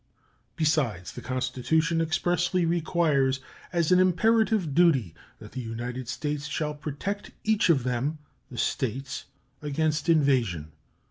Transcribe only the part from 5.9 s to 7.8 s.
States shall protect each